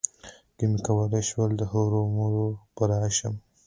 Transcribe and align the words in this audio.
که 0.57 0.63
مې 0.69 0.79
کولای 0.87 1.23
شول، 1.29 1.51
هرومرو 1.71 2.45
به 2.75 2.83
راشم. 2.89 3.35